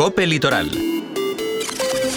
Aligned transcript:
Cope 0.00 0.24
Litoral 0.24 0.99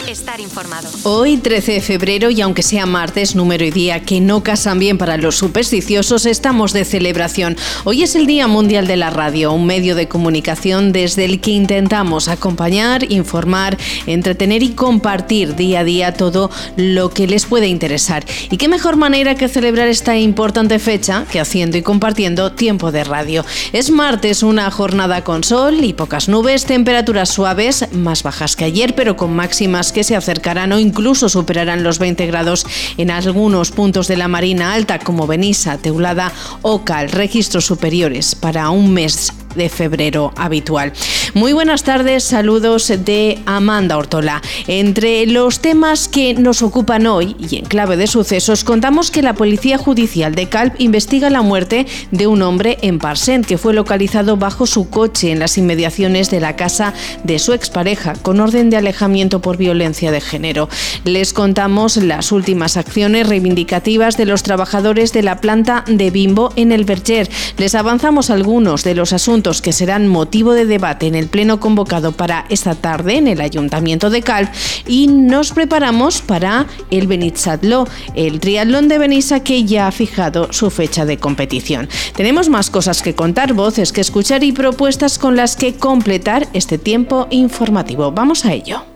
estar 0.08 0.40
informado. 0.40 0.90
Hoy, 1.04 1.38
13 1.38 1.74
de 1.74 1.82
febrero, 1.82 2.30
y 2.30 2.42
aunque 2.42 2.64
sea 2.64 2.86
martes, 2.86 3.36
número 3.36 3.64
y 3.64 3.72
día 3.72 4.02
que 4.02 4.20
no 4.20 4.44
casan 4.44 4.80
bien 4.80 4.98
para 4.98 5.18
los 5.18 5.38
supersticiosos, 5.38 6.26
estamos 6.26 6.74
de 6.74 6.84
celebración. 6.84 7.56
Hoy 7.84 8.04
es 8.04 8.16
el 8.16 8.26
Día 8.26 8.48
Mundial 8.48 8.88
de 8.88 8.98
la 8.98 9.10
Radio, 9.10 9.54
un 9.54 9.66
medio 9.66 9.96
de 9.96 10.08
comunicación 10.08 10.92
desde 10.92 11.26
el 11.26 11.40
que 11.40 11.52
intentamos 11.52 12.28
acompañar, 12.28 13.12
informar, 13.12 13.78
entretener 14.06 14.64
y 14.64 14.70
compartir 14.70 15.56
día 15.56 15.80
a 15.80 15.84
día 15.84 16.14
todo 16.14 16.52
lo 16.76 17.10
que 17.10 17.28
les 17.28 17.46
puede 17.46 17.68
interesar. 17.68 18.26
Y 18.52 18.58
qué 18.58 18.68
mejor 18.68 18.98
manera 18.98 19.36
que 19.36 19.48
celebrar 19.48 19.88
esta 19.88 20.18
importante 20.18 20.80
fecha 20.80 21.26
que 21.32 21.40
haciendo 21.40 21.78
y 21.78 21.82
compartiendo 21.82 22.52
tiempo 22.52 22.92
de 22.92 23.04
radio. 23.04 23.46
Es 23.72 23.90
martes, 23.90 24.44
una 24.44 24.70
jornada 24.70 25.24
con 25.24 25.44
sol 25.44 25.84
y 25.84 25.94
pocas 25.94 26.28
nubes, 26.28 26.66
temperaturas 26.66 27.30
suaves, 27.30 27.88
más 27.94 28.24
bajas 28.24 28.56
que 28.56 28.66
ayer, 28.66 28.96
pero 28.96 29.16
con 29.16 29.34
máximas 29.34 29.93
que 29.94 30.04
se 30.04 30.16
acercarán 30.16 30.74
o 30.74 30.80
incluso 30.80 31.30
superarán 31.30 31.84
los 31.84 32.00
20 32.00 32.26
grados 32.28 32.66
en 32.98 33.12
algunos 33.12 33.72
puntos 33.72 34.08
de 34.08 34.18
la 34.18 34.28
Marina 34.28 34.74
Alta 34.74 35.00
como 35.00 35.28
Benissa, 35.28 35.78
Teulada 35.78 36.32
o 36.62 36.84
Cal, 36.84 37.10
registros 37.10 37.66
superiores 37.66 38.36
para 38.36 38.70
un 38.70 38.94
mes 38.94 39.32
de 39.56 39.70
febrero 39.70 40.34
habitual. 40.36 40.94
Muy 41.34 41.54
buenas 41.54 41.84
tardes, 41.84 42.24
saludos 42.24 42.92
de 43.06 43.40
Amanda 43.46 43.98
Ortola. 43.98 44.42
Entre 44.68 45.26
los 45.26 45.60
temas 45.60 46.08
que 46.08 46.34
nos 46.34 46.62
ocupan 46.62 47.08
hoy 47.08 47.36
y 47.40 47.58
en 47.58 47.66
clave 47.66 47.98
de 47.98 48.08
sucesos, 48.08 48.64
contamos 48.64 49.12
que 49.12 49.22
la 49.22 49.34
Policía 49.34 49.78
Judicial 49.78 50.36
de 50.36 50.48
Calp 50.48 50.76
investiga 50.78 51.30
la 51.30 51.42
muerte 51.42 51.86
de 52.12 52.28
un 52.28 52.42
hombre 52.42 52.78
en 52.82 53.00
Parsent 53.00 53.46
que 53.46 53.58
fue 53.58 53.74
localizado 53.74 54.38
bajo 54.38 54.66
su 54.66 54.90
coche 54.90 55.32
en 55.32 55.40
las 55.40 55.58
inmediaciones 55.58 56.30
de 56.30 56.40
la 56.40 56.56
casa 56.56 56.94
de 57.24 57.40
su 57.40 57.54
expareja 57.54 58.14
con 58.22 58.40
orden 58.40 58.70
de 58.70 58.78
alejamiento 58.78 59.42
por 59.42 59.58
violencia 59.58 60.12
de 60.12 60.22
género. 60.22 60.70
Les 61.04 61.34
contamos 61.34 61.98
las 61.98 62.32
últimas 62.32 62.78
acciones 62.78 63.28
reivindicativas 63.28 64.18
de 64.18 64.26
los 64.26 64.44
trabajadores 64.44 65.14
de 65.14 65.24
la 65.24 65.42
planta 65.42 65.84
de 65.88 66.12
Bimbo 66.12 66.54
en 66.56 66.72
el 66.72 66.86
Berger. 66.86 67.30
Les 67.58 67.76
avanzamos 67.76 68.30
algunos 68.30 68.84
de 68.84 68.96
los 68.96 69.14
asuntos 69.14 69.43
que 69.44 69.74
serán 69.74 70.08
motivo 70.08 70.54
de 70.54 70.66
debate 70.66 71.06
en 71.06 71.16
el 71.16 71.28
pleno 71.28 71.60
convocado 71.60 72.14
para 72.14 72.46
esta 72.48 72.76
tarde 72.76 73.18
en 73.18 73.28
el 73.28 73.42
Ayuntamiento 73.42 74.10
de 74.10 74.22
Calp 74.22 74.50
y 74.88 75.08
nos 75.08 75.52
preparamos 75.52 76.22
para 76.22 76.66
el 76.92 77.08
Benitzatlo, 77.08 77.86
el 78.16 78.40
triatlón 78.40 78.88
de 78.88 79.00
Benissa 79.00 79.42
que 79.42 79.66
ya 79.66 79.88
ha 79.88 79.92
fijado 79.92 80.54
su 80.54 80.70
fecha 80.70 81.06
de 81.06 81.18
competición. 81.18 81.90
Tenemos 82.16 82.48
más 82.48 82.70
cosas 82.70 83.02
que 83.02 83.16
contar, 83.16 83.54
voces 83.54 83.92
que 83.92 84.00
escuchar 84.00 84.46
y 84.46 84.54
propuestas 84.54 85.20
con 85.20 85.36
las 85.36 85.58
que 85.58 85.76
completar 85.76 86.48
este 86.54 86.78
tiempo 86.78 87.28
informativo. 87.30 88.14
Vamos 88.14 88.46
a 88.46 88.54
ello. 88.54 88.93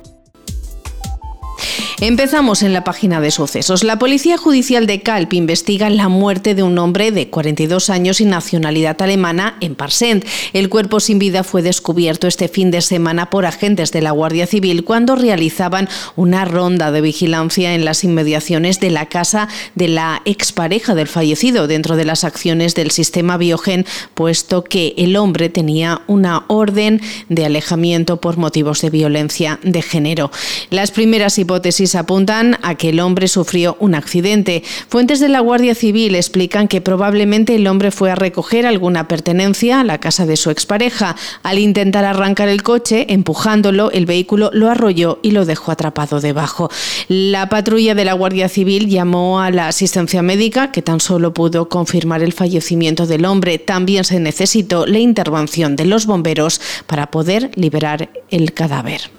Empezamos 2.00 2.62
en 2.62 2.73
la 2.73 2.84
página 2.84 3.20
de 3.22 3.31
sucesos. 3.31 3.84
La 3.84 3.98
Policía 3.98 4.38
Judicial 4.38 4.86
de 4.86 5.02
Calp 5.02 5.34
investiga 5.34 5.90
la 5.90 6.09
muerte 6.09 6.53
de 6.53 6.62
un 6.62 6.78
hombre 6.78 7.12
de 7.12 7.31
42 7.31 7.90
años 7.90 8.22
y 8.22 8.26
nacionalidad 8.26 9.02
alemana 9.02 9.58
en 9.62 9.73
Parsent. 9.73 10.23
El 10.53 10.70
cuerpo 10.70 11.00
sin 11.00 11.18
vida 11.18 11.44
fue 11.44 11.64
descubierto 11.64 12.28
este 12.28 12.50
fin 12.50 12.70
de 12.70 12.81
semana 12.81 13.31
por 13.31 13.48
agentes 13.48 13.92
de 13.92 14.03
la 14.03 14.12
Guardia 14.12 14.45
Civil 14.45 14.84
cuando 14.84 15.16
realizaban 15.16 15.90
una 16.16 16.45
ronda 16.45 16.92
de 16.92 17.02
vigilancia 17.02 17.73
en 17.73 17.84
las 17.84 18.03
inmediaciones 18.03 18.80
de 18.80 18.92
la 18.92 19.08
casa 19.08 19.48
de 19.73 19.88
la 19.88 20.22
expareja 20.25 20.94
del 20.94 21.08
fallecido 21.08 21.66
dentro 21.66 21.95
de 21.95 22.06
las 22.06 22.23
acciones 22.23 22.75
del 22.75 22.92
sistema 22.92 23.38
Biogen, 23.38 23.88
puesto 24.14 24.64
que 24.64 24.94
el 24.98 25.16
hombre 25.16 25.50
tenía 25.50 26.02
una 26.06 26.45
orden 26.48 27.02
de 27.30 27.45
alejamiento 27.45 28.22
por 28.22 28.38
motivos 28.38 28.81
de 28.81 28.92
violencia 28.92 29.59
de 29.64 29.81
género. 29.81 30.30
Las 30.70 30.92
primeras 30.92 31.40
hipótesis 31.40 31.86
apuntan 31.95 32.57
a 32.61 32.75
que 32.75 32.89
el 32.89 32.99
hombre 32.99 33.27
sufrió 33.27 33.77
un 33.80 33.95
accidente. 33.95 34.63
Fuentes 34.89 35.19
de 35.19 35.30
la 35.30 35.39
Guardia 35.39 35.75
Civil 35.75 36.16
explican 36.16 36.67
que 36.67 36.81
probablemente 36.81 37.56
el 37.56 37.67
hombre 37.67 37.91
fue 37.91 38.12
a 38.12 38.16
recoger 38.16 38.66
alguna 38.66 39.07
pertenencia 39.07 39.79
a 39.79 39.84
la 39.84 40.00
casa 40.00 40.25
de 40.25 40.38
su 40.38 40.50
expareja. 40.50 41.16
Al 41.44 41.59
intentar 41.59 42.06
arrancar 42.06 42.50
el 42.50 42.63
coche, 42.63 43.06
empujándolo, 43.09 43.91
el 43.91 44.06
vehículo 44.06 44.50
lo 44.53 44.69
arrolló 44.69 45.19
y 45.22 45.31
lo 45.31 45.45
dejó 45.45 45.72
atrapado 45.72 46.19
debajo. 46.22 46.69
La 47.07 47.50
patrulla 47.50 47.95
de 47.95 48.06
la 48.06 48.13
Guardia 48.13 48.50
Civil 48.50 48.89
llamó 48.89 49.41
a 49.41 49.51
la 49.51 49.67
asistencia 49.67 50.22
médica, 50.22 50.72
que 50.72 50.81
tan 50.81 51.00
solo 51.00 51.33
pudo 51.33 51.69
confirmar 51.69 52.23
el 52.23 52.33
fallecimiento 52.33 53.06
del 53.06 53.25
hombre. 53.25 53.59
También 53.59 54.03
se 54.03 54.19
necesitó 54.19 54.85
la 54.85 55.00
intervención 55.00 55.75
de 55.75 55.85
los 55.85 56.06
bomberos 56.06 56.62
para 56.85 57.12
poder 57.12 57.51
liberar 57.56 58.09
el 58.29 58.53
cadáver. 58.53 59.16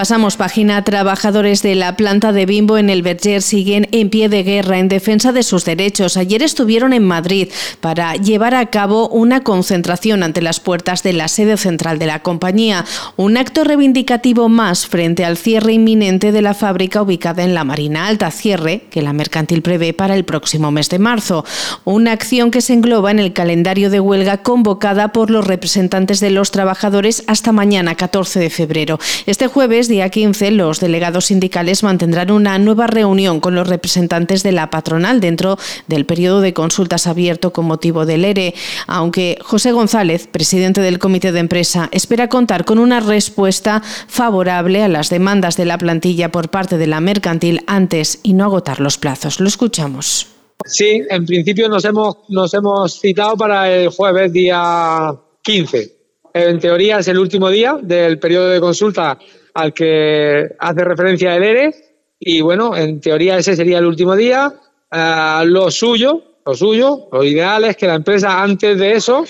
Pasamos 0.00 0.38
página. 0.38 0.82
Trabajadores 0.82 1.60
de 1.60 1.74
la 1.74 1.94
planta 1.94 2.32
de 2.32 2.46
Bimbo 2.46 2.78
en 2.78 2.88
el 2.88 3.02
Berger 3.02 3.42
siguen 3.42 3.86
en 3.92 4.08
pie 4.08 4.30
de 4.30 4.42
guerra 4.42 4.78
en 4.78 4.88
defensa 4.88 5.30
de 5.30 5.42
sus 5.42 5.66
derechos. 5.66 6.16
Ayer 6.16 6.42
estuvieron 6.42 6.94
en 6.94 7.04
Madrid 7.04 7.48
para 7.82 8.14
llevar 8.14 8.54
a 8.54 8.64
cabo 8.70 9.10
una 9.10 9.42
concentración 9.42 10.22
ante 10.22 10.40
las 10.40 10.58
puertas 10.58 11.02
de 11.02 11.12
la 11.12 11.28
sede 11.28 11.58
central 11.58 11.98
de 11.98 12.06
la 12.06 12.22
compañía. 12.22 12.86
Un 13.16 13.36
acto 13.36 13.62
reivindicativo 13.62 14.48
más 14.48 14.86
frente 14.86 15.26
al 15.26 15.36
cierre 15.36 15.74
inminente 15.74 16.32
de 16.32 16.40
la 16.40 16.54
fábrica 16.54 17.02
ubicada 17.02 17.44
en 17.44 17.52
la 17.52 17.64
Marina 17.64 18.06
Alta. 18.06 18.30
Cierre 18.30 18.84
que 18.90 19.02
la 19.02 19.12
mercantil 19.12 19.60
prevé 19.60 19.92
para 19.92 20.14
el 20.14 20.24
próximo 20.24 20.70
mes 20.70 20.88
de 20.88 20.98
marzo. 20.98 21.44
Una 21.84 22.12
acción 22.12 22.50
que 22.50 22.62
se 22.62 22.72
engloba 22.72 23.10
en 23.10 23.18
el 23.18 23.34
calendario 23.34 23.90
de 23.90 24.00
huelga 24.00 24.38
convocada 24.38 25.12
por 25.12 25.28
los 25.28 25.46
representantes 25.46 26.20
de 26.20 26.30
los 26.30 26.52
trabajadores 26.52 27.22
hasta 27.26 27.52
mañana, 27.52 27.96
14 27.96 28.40
de 28.40 28.48
febrero. 28.48 28.98
Este 29.26 29.46
jueves 29.46 29.89
día 29.90 30.08
15, 30.08 30.52
los 30.52 30.80
delegados 30.80 31.26
sindicales 31.26 31.82
mantendrán 31.82 32.30
una 32.30 32.58
nueva 32.58 32.86
reunión 32.86 33.40
con 33.40 33.54
los 33.54 33.68
representantes 33.68 34.42
de 34.42 34.52
la 34.52 34.70
patronal 34.70 35.20
dentro 35.20 35.58
del 35.86 36.06
periodo 36.06 36.40
de 36.40 36.54
consultas 36.54 37.06
abierto 37.06 37.52
con 37.52 37.66
motivo 37.66 38.06
del 38.06 38.24
ERE, 38.24 38.54
aunque 38.86 39.36
José 39.42 39.72
González, 39.72 40.26
presidente 40.26 40.80
del 40.80 40.98
comité 40.98 41.32
de 41.32 41.40
empresa, 41.40 41.90
espera 41.92 42.28
contar 42.28 42.64
con 42.64 42.78
una 42.78 43.00
respuesta 43.00 43.82
favorable 43.82 44.82
a 44.82 44.88
las 44.88 45.10
demandas 45.10 45.58
de 45.58 45.66
la 45.66 45.76
plantilla 45.76 46.30
por 46.30 46.48
parte 46.48 46.78
de 46.78 46.86
la 46.86 47.00
mercantil 47.00 47.62
antes 47.66 48.20
y 48.22 48.32
no 48.32 48.44
agotar 48.44 48.80
los 48.80 48.96
plazos. 48.96 49.40
Lo 49.40 49.48
escuchamos. 49.48 50.28
Sí, 50.64 51.02
en 51.10 51.26
principio 51.26 51.68
nos 51.68 51.84
hemos, 51.84 52.18
nos 52.28 52.54
hemos 52.54 53.00
citado 53.00 53.36
para 53.36 53.70
el 53.70 53.88
jueves 53.88 54.32
día 54.32 55.12
15. 55.42 55.96
En 56.32 56.60
teoría 56.60 57.00
es 57.00 57.08
el 57.08 57.18
último 57.18 57.48
día 57.48 57.76
del 57.82 58.18
periodo 58.18 58.48
de 58.48 58.60
consulta 58.60 59.18
al 59.60 59.72
que 59.72 60.48
hace 60.58 60.84
referencia 60.84 61.34
el 61.36 61.42
ERE 61.42 61.74
y 62.18 62.42
bueno, 62.42 62.76
en 62.76 63.00
teoría 63.00 63.38
ese 63.38 63.56
sería 63.56 63.78
el 63.78 63.86
último 63.86 64.14
día. 64.14 64.52
Eh, 64.92 65.42
lo 65.46 65.70
suyo, 65.70 66.22
lo 66.44 66.54
suyo, 66.54 67.08
lo 67.10 67.24
ideal 67.24 67.64
es 67.64 67.76
que 67.76 67.86
la 67.86 67.94
empresa 67.94 68.42
antes 68.42 68.78
de 68.78 68.92
eso 68.92 69.24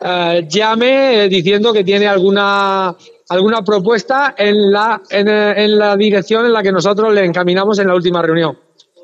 eh, 0.00 0.46
llame 0.48 1.28
diciendo 1.28 1.72
que 1.72 1.82
tiene 1.82 2.06
alguna 2.06 2.94
alguna 3.30 3.62
propuesta 3.62 4.34
en 4.36 4.70
la, 4.70 5.00
en, 5.08 5.78
la 5.78 5.96
dirección 5.96 6.44
en 6.44 6.52
la 6.52 6.62
que 6.62 6.70
nosotros 6.70 7.12
le 7.14 7.24
encaminamos 7.24 7.78
en 7.78 7.88
la 7.88 7.94
última 7.94 8.22
reunión. 8.22 8.58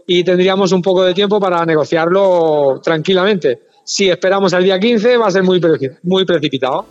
Y 0.07 0.23
tendríamos 0.25 0.73
un 0.73 0.83
poco 0.83 1.05
de 1.05 1.15
tiempo 1.15 1.41
para 1.41 1.65
negociarlo 1.65 2.81
tranquilamente. 2.83 3.63
Si 3.85 4.09
esperamos 4.09 4.53
al 4.53 4.65
día 4.65 4.79
15 4.79 5.17
va 5.17 5.29
a 5.29 5.31
ser 5.31 5.43
muy, 5.43 5.61
muy 6.03 6.25
precipitado. 6.25 6.87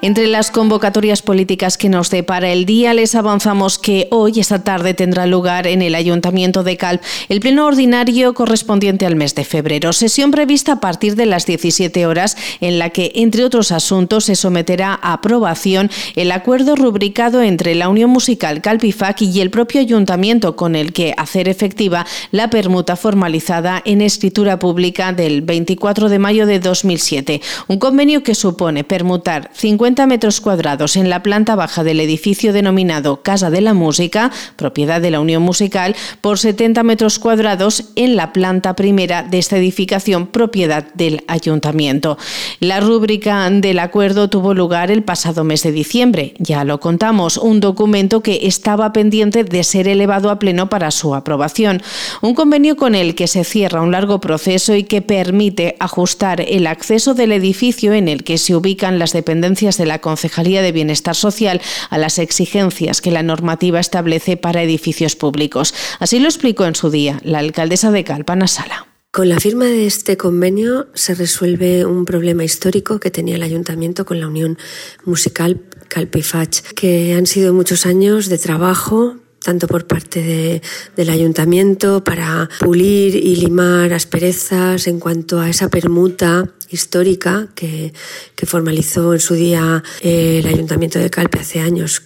Entre 0.00 0.28
las 0.28 0.52
convocatorias 0.52 1.22
políticas 1.22 1.76
que 1.76 1.88
nos 1.88 2.08
depara 2.08 2.52
el 2.52 2.66
día, 2.66 2.94
les 2.94 3.16
avanzamos 3.16 3.80
que 3.80 4.06
hoy, 4.12 4.38
esta 4.38 4.62
tarde, 4.62 4.94
tendrá 4.94 5.26
lugar 5.26 5.66
en 5.66 5.82
el 5.82 5.96
Ayuntamiento 5.96 6.62
de 6.62 6.76
Calp 6.76 7.02
el 7.28 7.40
pleno 7.40 7.66
ordinario 7.66 8.32
correspondiente 8.32 9.06
al 9.06 9.16
mes 9.16 9.34
de 9.34 9.44
febrero. 9.44 9.92
Sesión 9.92 10.30
prevista 10.30 10.74
a 10.74 10.80
partir 10.80 11.16
de 11.16 11.26
las 11.26 11.46
17 11.46 12.06
horas, 12.06 12.36
en 12.60 12.78
la 12.78 12.90
que, 12.90 13.10
entre 13.16 13.44
otros 13.44 13.72
asuntos, 13.72 14.26
se 14.26 14.36
someterá 14.36 14.96
a 15.02 15.14
aprobación 15.14 15.90
el 16.14 16.30
acuerdo 16.30 16.76
rubricado 16.76 17.42
entre 17.42 17.74
la 17.74 17.88
Unión 17.88 18.10
Musical 18.10 18.62
Calpifac 18.62 19.22
y 19.22 19.40
el 19.40 19.50
propio 19.50 19.80
Ayuntamiento, 19.80 20.54
con 20.54 20.76
el 20.76 20.92
que 20.92 21.12
hacer 21.16 21.48
efectiva 21.48 22.06
la 22.30 22.50
permuta 22.50 22.94
formalizada 22.94 23.82
en 23.84 24.00
escritura 24.00 24.60
pública 24.60 25.12
del 25.12 25.42
24 25.42 26.08
de 26.08 26.20
mayo 26.20 26.46
de 26.46 26.60
2007. 26.60 27.40
Un 27.66 27.80
convenio 27.80 28.22
que 28.22 28.36
supone 28.36 28.84
permutar 28.84 29.50
50 29.54 29.87
50 29.88 30.06
metros 30.06 30.42
cuadrados 30.42 30.96
en 30.96 31.08
la 31.08 31.22
planta 31.22 31.56
baja 31.56 31.82
del 31.82 32.00
edificio 32.00 32.52
denominado 32.52 33.22
Casa 33.22 33.48
de 33.48 33.62
la 33.62 33.72
Música, 33.72 34.30
propiedad 34.56 35.00
de 35.00 35.10
la 35.10 35.18
Unión 35.18 35.42
Musical, 35.42 35.96
por 36.20 36.38
70 36.38 36.82
metros 36.82 37.18
cuadrados 37.18 37.84
en 37.96 38.14
la 38.14 38.34
planta 38.34 38.76
primera 38.76 39.22
de 39.22 39.38
esta 39.38 39.56
edificación, 39.56 40.26
propiedad 40.26 40.92
del 40.92 41.24
ayuntamiento. 41.26 42.18
La 42.60 42.80
rúbrica 42.80 43.48
del 43.48 43.78
acuerdo 43.78 44.28
tuvo 44.28 44.52
lugar 44.52 44.90
el 44.90 45.04
pasado 45.04 45.42
mes 45.42 45.62
de 45.62 45.72
diciembre. 45.72 46.34
Ya 46.38 46.64
lo 46.64 46.80
contamos, 46.80 47.38
un 47.38 47.60
documento 47.60 48.20
que 48.20 48.40
estaba 48.42 48.92
pendiente 48.92 49.42
de 49.42 49.64
ser 49.64 49.88
elevado 49.88 50.28
a 50.28 50.38
pleno 50.38 50.68
para 50.68 50.90
su 50.90 51.14
aprobación. 51.14 51.80
Un 52.20 52.34
convenio 52.34 52.76
con 52.76 52.94
el 52.94 53.14
que 53.14 53.26
se 53.26 53.42
cierra 53.42 53.80
un 53.80 53.92
largo 53.92 54.20
proceso 54.20 54.74
y 54.74 54.84
que 54.84 55.00
permite 55.00 55.76
ajustar 55.80 56.42
el 56.42 56.66
acceso 56.66 57.14
del 57.14 57.32
edificio 57.32 57.94
en 57.94 58.08
el 58.08 58.22
que 58.22 58.36
se 58.36 58.54
ubican 58.54 58.98
las 58.98 59.14
dependencias 59.14 59.77
de 59.78 59.86
la 59.86 60.00
Concejalía 60.00 60.60
de 60.60 60.72
Bienestar 60.72 61.14
Social 61.14 61.60
a 61.88 61.98
las 61.98 62.18
exigencias 62.18 63.00
que 63.00 63.10
la 63.10 63.22
normativa 63.22 63.80
establece 63.80 64.36
para 64.36 64.62
edificios 64.62 65.16
públicos. 65.16 65.74
Así 65.98 66.18
lo 66.18 66.26
explicó 66.26 66.66
en 66.66 66.74
su 66.74 66.90
día 66.90 67.20
la 67.24 67.38
alcaldesa 67.38 67.90
de 67.90 68.04
Calpana 68.04 68.46
Sala. 68.46 68.86
Con 69.10 69.30
la 69.30 69.40
firma 69.40 69.64
de 69.64 69.86
este 69.86 70.18
convenio 70.18 70.88
se 70.92 71.14
resuelve 71.14 71.86
un 71.86 72.04
problema 72.04 72.44
histórico 72.44 73.00
que 73.00 73.10
tenía 73.10 73.36
el 73.36 73.42
ayuntamiento 73.42 74.04
con 74.04 74.20
la 74.20 74.28
Unión 74.28 74.58
Musical 75.04 75.62
Calpifach, 75.88 76.60
que 76.74 77.14
han 77.14 77.26
sido 77.26 77.54
muchos 77.54 77.86
años 77.86 78.28
de 78.28 78.36
trabajo 78.36 79.16
tanto 79.42 79.66
por 79.66 79.86
parte 79.86 80.60
del 80.96 81.10
ayuntamiento 81.10 82.04
para 82.04 82.48
pulir 82.60 83.16
y 83.16 83.36
limar 83.36 83.92
asperezas 83.92 84.86
en 84.86 85.00
cuanto 85.00 85.40
a 85.40 85.48
esa 85.48 85.68
permuta 85.70 86.52
histórica 86.70 87.48
que, 87.54 87.92
que 88.34 88.46
formalizó 88.46 89.14
en 89.14 89.20
su 89.20 89.34
día 89.34 89.82
eh, 90.00 90.40
el 90.42 90.46
Ayuntamiento 90.46 90.98
de 90.98 91.10
Calpe 91.10 91.40
hace 91.40 91.60
años, 91.60 92.02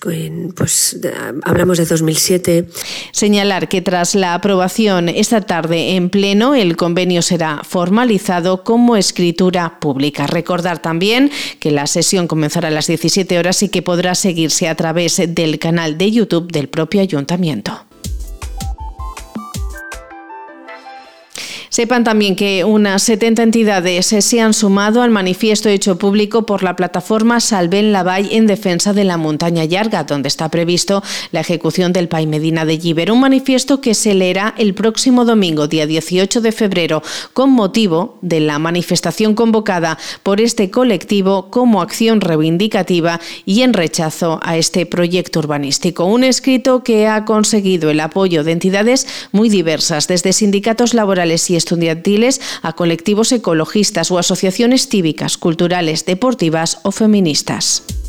pues 0.55 0.99
hablamos 1.45 1.79
de 1.79 1.87
2007. 1.87 2.69
Señalar 3.13 3.69
que 3.69 3.83
tras 3.83 4.15
la 4.15 4.35
aprobación 4.35 5.09
esta 5.09 5.41
tarde 5.41 5.97
en 5.97 6.11
pleno, 6.11 6.55
el 6.55 6.77
convenio 6.77 7.23
será 7.23 7.63
formalizado 7.65 8.65
como 8.65 8.97
escritura 8.97 9.81
pública. 9.81 10.27
Recordar 10.27 10.81
también 10.81 11.31
que 11.59 11.71
la 11.71 11.87
sesión 11.87 12.27
comenzará 12.27 12.69
a 12.69 12.73
las 12.73 12.87
17 12.87 13.39
horas 13.39 13.63
y 13.63 13.69
que 13.69 13.83
podrá 13.83 14.15
seguirse 14.15 14.69
a 14.69 14.75
través 14.75 15.21
del 15.29 15.59
canal 15.59 15.99
de 15.99 16.11
YouTube 16.11 16.51
del 16.51 16.69
propio 16.69 17.01
ayuntamiento. 17.01 17.92
Sepan 21.73 22.05
también 22.05 22.37
que 22.37 22.65
unas 22.65 23.03
70 23.05 23.45
entidades 23.45 24.05
se 24.05 24.41
han 24.43 24.53
sumado 24.53 25.01
al 25.01 25.11
manifiesto 25.11 25.71
hecho 25.71 25.97
público 25.97 26.45
por 26.45 26.63
la 26.63 26.77
plataforma 26.77 27.41
Salven 27.41 27.93
la 27.93 28.03
Vall 28.03 28.29
en 28.31 28.47
defensa 28.47 28.93
de 28.93 29.05
la 29.05 29.17
montaña 29.17 29.65
Yarga, 29.65 30.05
donde 30.05 30.29
está 30.29 30.51
previsto 30.51 31.03
la 31.31 31.41
ejecución 31.41 31.95
del 31.95 32.09
Pai 32.09 32.27
Medina 32.27 32.67
de 32.67 32.79
Giver. 32.79 33.11
Un 33.11 33.21
manifiesto 33.21 33.81
que 33.81 33.95
se 33.95 34.13
leerá 34.13 34.55
el 34.59 34.75
próximo 34.75 35.25
domingo, 35.25 35.67
día 35.67 35.87
18 35.87 36.43
de 36.43 36.53
febrero, 36.53 37.03
con 37.33 37.51
motivo 37.51 38.19
de 38.21 38.41
la 38.41 38.59
manifestación 38.59 39.35
convocada 39.35 39.97
por 40.23 40.43
este 40.43 40.71
colectivo 40.71 41.49
como 41.49 41.81
acción 41.81 42.21
reivindicativa 42.21 43.19
y 43.47 43.63
en 43.63 43.73
rechazo 43.73 44.41
a 44.43 44.59
este 44.59 44.85
proyecto 44.85 45.39
urbanístico. 45.39 46.05
Un 46.05 46.25
escrito 46.25 46.85
que 46.85 47.09
ha 47.09 47.25
conseguido 47.25 47.89
el 47.89 48.01
apoyo 48.01 48.45
de 48.45 48.53
entidades 48.53 49.07
muy 49.33 49.49
diversas, 49.49 50.07
desde 50.07 50.35
sindicatos 50.35 50.93
laborales 50.93 51.49
y 51.49 51.62
estudiantiles 51.63 52.41
a 52.63 52.75
colectivos 52.75 53.31
ecologistas 53.33 54.11
o 54.11 54.19
asociaciones 54.19 54.89
cívicas, 54.89 55.39
culturales, 55.39 56.05
deportivas 56.05 56.79
o 56.83 56.91
feministas. 56.91 58.02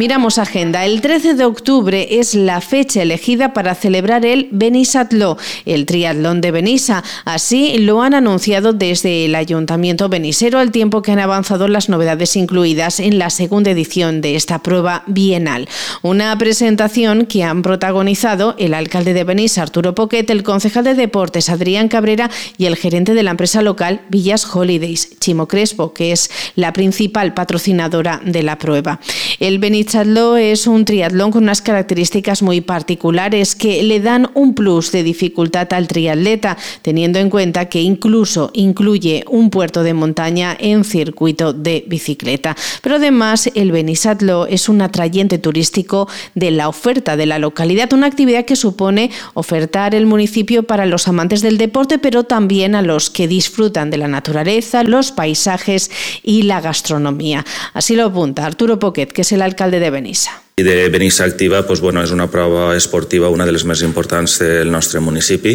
Miramos 0.00 0.38
agenda. 0.38 0.86
El 0.86 1.02
13 1.02 1.34
de 1.34 1.44
octubre 1.44 2.18
es 2.18 2.34
la 2.34 2.62
fecha 2.62 3.02
elegida 3.02 3.52
para 3.52 3.74
celebrar 3.74 4.24
el 4.24 4.48
Benisatló, 4.50 5.36
el 5.66 5.84
triatlón 5.84 6.40
de 6.40 6.50
Benissa. 6.50 7.04
Así 7.26 7.76
lo 7.76 8.00
han 8.00 8.14
anunciado 8.14 8.72
desde 8.72 9.26
el 9.26 9.34
Ayuntamiento 9.34 10.08
Benisero 10.08 10.58
al 10.58 10.70
tiempo 10.70 11.02
que 11.02 11.12
han 11.12 11.18
avanzado 11.18 11.68
las 11.68 11.90
novedades 11.90 12.34
incluidas 12.36 12.98
en 12.98 13.18
la 13.18 13.28
segunda 13.28 13.72
edición 13.72 14.22
de 14.22 14.36
esta 14.36 14.60
prueba 14.60 15.02
bienal. 15.06 15.68
Una 16.00 16.38
presentación 16.38 17.26
que 17.26 17.44
han 17.44 17.60
protagonizado 17.60 18.54
el 18.58 18.72
alcalde 18.72 19.12
de 19.12 19.24
Benissa, 19.24 19.60
Arturo 19.60 19.94
Poquet, 19.94 20.30
el 20.30 20.44
concejal 20.44 20.84
de 20.84 20.94
deportes, 20.94 21.50
Adrián 21.50 21.88
Cabrera, 21.88 22.30
y 22.56 22.64
el 22.64 22.76
gerente 22.76 23.12
de 23.12 23.22
la 23.22 23.32
empresa 23.32 23.60
local 23.60 24.00
Villas 24.08 24.46
Holidays, 24.50 25.18
Chimo 25.20 25.46
Crespo, 25.46 25.92
que 25.92 26.12
es 26.12 26.30
la 26.56 26.72
principal 26.72 27.34
patrocinadora 27.34 28.22
de 28.24 28.42
la 28.42 28.56
prueba. 28.56 28.98
El 29.40 29.58
Benichatló 29.90 30.36
es 30.36 30.68
un 30.68 30.84
triatlón 30.84 31.32
con 31.32 31.42
unas 31.42 31.62
características 31.62 32.42
muy 32.42 32.60
particulares 32.60 33.56
que 33.56 33.82
le 33.82 33.98
dan 33.98 34.30
un 34.34 34.54
plus 34.54 34.92
de 34.92 35.02
dificultad 35.02 35.72
al 35.72 35.88
triatleta, 35.88 36.56
teniendo 36.82 37.18
en 37.18 37.28
cuenta 37.28 37.64
que 37.64 37.82
incluso 37.82 38.52
incluye 38.54 39.24
un 39.26 39.50
puerto 39.50 39.82
de 39.82 39.92
montaña 39.92 40.56
en 40.60 40.84
circuito 40.84 41.52
de 41.52 41.82
bicicleta. 41.88 42.54
Pero 42.82 42.96
además 42.96 43.50
el 43.56 43.72
Benisatló 43.72 44.46
es 44.46 44.68
un 44.68 44.80
atrayente 44.80 45.38
turístico 45.38 46.08
de 46.36 46.52
la 46.52 46.68
oferta 46.68 47.16
de 47.16 47.26
la 47.26 47.40
localidad, 47.40 47.92
una 47.92 48.06
actividad 48.06 48.44
que 48.44 48.54
supone 48.54 49.10
ofertar 49.34 49.96
el 49.96 50.06
municipio 50.06 50.62
para 50.62 50.86
los 50.86 51.08
amantes 51.08 51.42
del 51.42 51.58
deporte, 51.58 51.98
pero 51.98 52.22
también 52.22 52.76
a 52.76 52.82
los 52.82 53.10
que 53.10 53.26
disfrutan 53.26 53.90
de 53.90 53.98
la 53.98 54.06
naturaleza, 54.06 54.84
los 54.84 55.10
paisajes 55.10 55.90
y 56.22 56.42
la 56.42 56.60
gastronomía. 56.60 57.44
Así 57.74 57.96
lo 57.96 58.04
apunta 58.04 58.46
Arturo 58.46 58.78
Poquet, 58.78 59.10
que 59.10 59.22
es 59.22 59.32
el 59.32 59.42
alcalde 59.42 59.79
de 59.80 59.90
Benissa. 59.90 60.39
I 60.60 60.62
de 60.62 60.88
Benissa 60.92 61.24
Activa 61.24 61.62
doncs, 61.64 61.80
bueno, 61.80 62.02
és 62.04 62.12
una 62.12 62.26
prova 62.28 62.74
esportiva, 62.76 63.30
una 63.32 63.46
de 63.48 63.54
les 63.56 63.64
més 63.64 63.80
importants 63.86 64.36
del 64.42 64.68
nostre 64.72 65.00
municipi. 65.00 65.54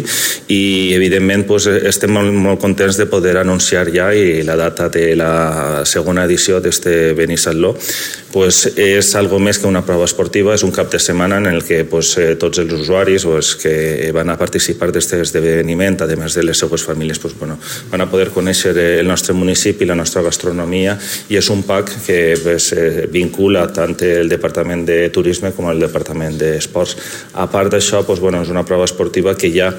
I 0.50 0.94
evidentment 0.96 1.46
doncs, 1.46 1.68
estem 1.86 2.10
molt, 2.16 2.34
molt 2.34 2.60
contents 2.62 2.98
de 2.98 3.06
poder 3.06 3.36
anunciar 3.38 3.86
ja 3.94 4.10
i 4.10 4.42
la 4.42 4.58
data 4.58 4.88
de 4.90 5.12
la 5.14 5.84
segona 5.86 6.26
edició 6.26 6.58
d'este 6.60 7.14
Benissatló 7.14 7.76
pues, 8.36 8.66
és 8.76 9.08
algo 9.16 9.38
més 9.40 9.56
que 9.56 9.68
una 9.68 9.80
prova 9.86 10.04
esportiva, 10.04 10.52
és 10.52 10.64
un 10.66 10.72
cap 10.74 10.90
de 10.92 10.98
setmana 11.00 11.38
en 11.40 11.46
el 11.48 11.62
que 11.64 11.84
pues, 11.88 12.10
eh, 12.20 12.34
tots 12.36 12.60
els 12.60 12.74
usuaris 12.76 13.24
pues, 13.24 13.54
que 13.62 14.10
van 14.12 14.28
a 14.28 14.36
participar 14.36 14.90
d'aquest 14.90 15.14
esdeveniment, 15.22 15.96
a 16.02 16.08
més 16.20 16.36
de 16.36 16.44
les 16.44 16.60
seues 16.60 16.84
famílies, 16.84 17.18
pues, 17.22 17.32
bueno, 17.38 17.56
van 17.90 18.04
a 18.04 18.08
poder 18.10 18.28
conèixer 18.34 18.74
el 18.76 19.08
nostre 19.08 19.32
municipi, 19.32 19.88
la 19.88 19.96
nostra 19.96 20.20
gastronomia 20.26 20.98
i 21.32 21.38
és 21.40 21.48
un 21.52 21.62
pack 21.64 21.94
que 22.04 22.18
pues, 22.42 22.72
eh, 22.76 23.06
vincula 23.12 23.64
tant 23.72 23.96
el 24.04 24.28
Departament 24.28 24.84
de 24.84 24.95
Turisme 25.14 25.52
com 25.56 25.70
el 25.70 25.82
Departament 25.82 26.38
d'Esports. 26.40 26.96
A 27.34 27.46
part 27.52 27.72
d'això, 27.72 28.02
doncs, 28.06 28.22
bueno, 28.22 28.42
és 28.42 28.52
una 28.52 28.64
prova 28.66 28.88
esportiva 28.88 29.36
que 29.38 29.52
ja 29.54 29.72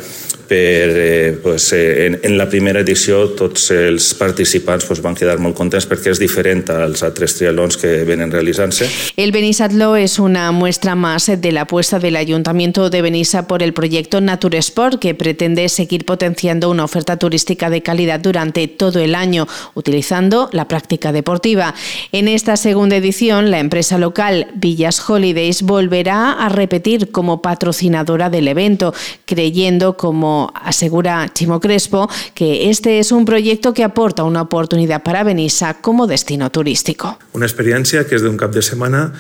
per, 0.48 0.90
eh, 0.96 1.40
pues, 1.44 1.74
eh, 1.74 2.08
en, 2.08 2.20
en 2.24 2.38
la 2.38 2.48
primera 2.50 2.80
edició 2.80 3.30
tots 3.36 3.70
els 3.76 4.14
participants 4.18 4.86
pues, 4.88 5.02
van 5.04 5.16
quedar 5.18 5.38
molt 5.44 5.58
contents 5.58 5.88
perquè 5.90 6.14
és 6.14 6.22
diferent 6.22 6.64
als 6.72 7.04
altres 7.04 7.36
triatlons 7.38 7.78
que 7.78 8.04
venen 8.08 8.32
realizándose. 8.32 8.88
El 9.18 9.32
Benisatló 9.32 9.96
es 9.96 10.18
una 10.20 10.52
muestra 10.52 10.96
más 10.96 11.28
de 11.28 11.52
la 11.52 11.62
apuesta 11.62 12.00
del 12.00 12.16
Ayuntamiento 12.16 12.90
de 12.90 13.02
Benissa 13.02 13.48
por 13.48 13.64
el 13.64 13.74
proyecto 13.74 14.22
Naturesport, 14.22 15.00
que 15.00 15.16
pretende 15.16 15.68
seguir 15.70 16.06
potenciando 16.06 16.70
una 16.70 16.86
oferta 16.86 17.18
turística 17.18 17.70
de 17.70 17.82
calidad 17.82 18.20
durante 18.20 18.68
todo 18.68 19.00
el 19.00 19.16
año, 19.16 19.48
utilizando 19.74 20.50
la 20.54 20.68
práctica 20.68 21.12
deportiva. 21.12 21.76
En 22.12 22.28
esta 22.28 22.56
segunda 22.58 22.96
edición, 22.96 23.52
la 23.52 23.60
empresa 23.60 23.98
local 23.98 24.48
Villas 24.56 25.02
Holidays 25.08 25.62
volverá 25.62 26.32
a 26.34 26.50
repetir 26.50 27.12
como 27.12 27.42
patrocinadora 27.42 28.30
del 28.30 28.48
evento, 28.48 28.94
creyendo 29.26 29.98
como 29.98 30.37
asegura 30.54 31.30
Chimo 31.34 31.60
Crespo, 31.60 32.08
que 32.34 32.70
este 32.70 33.00
es 33.00 33.12
un 33.12 33.26
proyecto 33.26 33.74
que 33.74 33.84
aporta 33.84 34.24
una 34.24 34.42
oportunidad 34.42 35.04
para 35.04 35.24
Benissa 35.24 35.76
como 35.82 36.08
destino 36.08 36.50
turístico. 36.52 37.18
Una 37.34 37.46
experiència 37.46 38.06
que 38.08 38.18
és 38.18 38.24
d'un 38.26 38.38
cap 38.38 38.54
de 38.54 38.64
setmana 38.66 39.12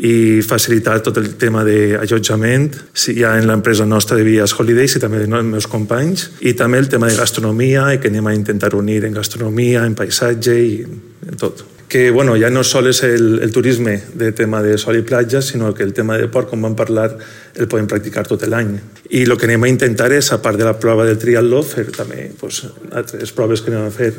i 0.00 0.40
facilitar 0.46 1.00
tot 1.04 1.18
el 1.20 1.34
tema 1.40 1.60
d'allotjament 1.66 2.70
ja 2.96 3.34
en 3.36 3.48
l'empresa 3.50 3.84
nostra 3.84 4.16
de 4.16 4.24
Vies 4.24 4.54
Holidays 4.56 4.96
i 4.96 5.02
també 5.02 5.20
dels 5.20 5.44
meus 5.44 5.68
companys 5.68 6.30
i 6.40 6.54
també 6.56 6.80
el 6.80 6.88
tema 6.88 7.10
de 7.10 7.18
gastronomia 7.18 7.90
i 7.92 8.00
que 8.00 8.08
anem 8.08 8.30
a 8.30 8.36
intentar 8.36 8.72
unir 8.78 9.02
en 9.04 9.16
gastronomia, 9.16 9.84
en 9.84 9.98
paisatge 9.98 10.56
i 10.56 10.72
en 10.86 11.36
tot 11.36 11.66
que 11.90 12.12
bueno, 12.12 12.36
ja 12.38 12.48
no 12.54 12.62
sol 12.62 12.86
és 12.86 13.02
el, 13.02 13.40
el 13.42 13.50
turisme 13.50 13.96
de 14.14 14.30
tema 14.30 14.62
de 14.62 14.76
sol 14.78 14.94
i 14.94 15.02
platja, 15.02 15.42
sinó 15.42 15.74
que 15.74 15.82
el 15.82 15.90
tema 15.92 16.16
de 16.16 16.28
port, 16.30 16.46
com 16.48 16.62
vam 16.62 16.76
parlar, 16.78 17.10
el 17.58 17.66
podem 17.66 17.88
practicar 17.90 18.22
tot 18.30 18.46
l'any. 18.46 18.76
I 19.10 19.24
el 19.26 19.34
que 19.34 19.48
anem 19.48 19.66
a 19.66 19.70
intentar 19.72 20.06
és, 20.14 20.30
a 20.30 20.38
part 20.40 20.56
de 20.56 20.68
la 20.68 20.76
prova 20.78 21.04
del 21.08 21.18
triatló, 21.18 21.64
fer 21.66 21.88
també 21.90 22.28
pues, 22.38 22.62
altres 22.94 23.34
proves 23.34 23.66
que 23.66 23.74
anem 23.74 23.88
a 23.88 23.90
fer 23.90 24.12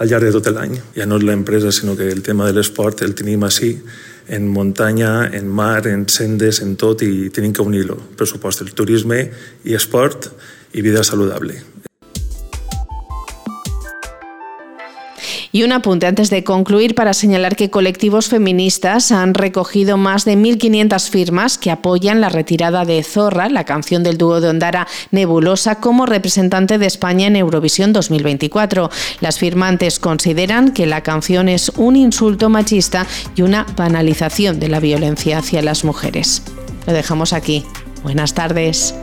al 0.00 0.08
llarg 0.08 0.24
de 0.24 0.32
tot 0.38 0.48
l'any. 0.56 0.78
Ja 0.96 1.04
no 1.04 1.20
és 1.20 1.28
l'empresa, 1.28 1.68
sinó 1.68 1.98
que 2.00 2.08
el 2.08 2.24
tema 2.24 2.48
de 2.48 2.56
l'esport 2.56 3.04
el 3.04 3.12
tenim 3.18 3.44
així, 3.44 3.74
en 4.32 4.48
muntanya, 4.48 5.28
en 5.28 5.52
mar, 5.52 5.86
en 5.86 6.08
sendes, 6.08 6.62
en 6.64 6.76
tot, 6.80 7.04
i 7.04 7.28
tenim 7.28 7.52
que 7.52 7.64
unir-lo. 7.64 8.00
Pressupost, 8.16 8.64
el 8.64 8.72
turisme 8.72 9.26
i 9.68 9.76
esport 9.76 10.32
i 10.72 10.80
vida 10.80 11.04
saludable. 11.04 11.60
Y 15.50 15.62
un 15.62 15.72
apunte 15.72 16.06
antes 16.06 16.30
de 16.30 16.44
concluir 16.44 16.94
para 16.94 17.14
señalar 17.14 17.56
que 17.56 17.70
colectivos 17.70 18.28
feministas 18.28 19.12
han 19.12 19.34
recogido 19.34 19.96
más 19.96 20.24
de 20.24 20.36
1.500 20.36 21.08
firmas 21.08 21.58
que 21.58 21.70
apoyan 21.70 22.20
la 22.20 22.28
retirada 22.28 22.84
de 22.84 23.02
Zorra, 23.02 23.48
la 23.48 23.64
canción 23.64 24.02
del 24.02 24.18
dúo 24.18 24.40
de 24.40 24.48
Ondara 24.48 24.86
Nebulosa, 25.10 25.76
como 25.76 26.06
representante 26.06 26.78
de 26.78 26.86
España 26.86 27.26
en 27.28 27.36
Eurovisión 27.36 27.92
2024. 27.92 28.90
Las 29.20 29.38
firmantes 29.38 29.98
consideran 29.98 30.72
que 30.72 30.86
la 30.86 31.02
canción 31.02 31.48
es 31.48 31.70
un 31.76 31.96
insulto 31.96 32.50
machista 32.50 33.06
y 33.34 33.42
una 33.42 33.66
banalización 33.76 34.60
de 34.60 34.68
la 34.68 34.80
violencia 34.80 35.38
hacia 35.38 35.62
las 35.62 35.84
mujeres. 35.84 36.42
Lo 36.86 36.92
dejamos 36.92 37.32
aquí. 37.32 37.64
Buenas 38.02 38.34
tardes. 38.34 38.94